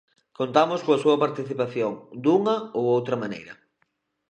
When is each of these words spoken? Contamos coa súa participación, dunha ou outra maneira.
Contamos 0.39 0.79
coa 0.85 1.01
súa 1.03 1.21
participación, 1.23 1.93
dunha 2.23 2.55
ou 2.77 2.83
outra 2.95 3.15
maneira. 3.23 3.53